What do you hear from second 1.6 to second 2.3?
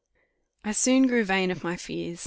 my fears.